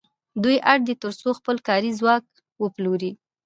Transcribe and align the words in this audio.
دوی 0.43 0.57
اړ 0.71 0.79
دي 0.87 0.93
تر 1.01 1.11
څو 1.21 1.29
خپل 1.39 1.57
کاري 1.67 1.91
ځواک 1.99 2.25
وپلوري 2.63 3.11